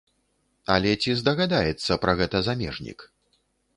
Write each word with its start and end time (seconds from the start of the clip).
Але 0.75 0.93
ці 1.03 1.11
здагадаецца 1.21 1.99
пра 2.07 2.17
гэта 2.23 2.37
замежнік? 2.49 2.99